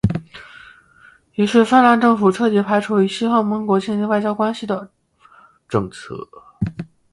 [1.35, 4.89] 于是芬兰政府彻底排除与西方盟国建立外交关系的
[5.69, 6.27] 政策。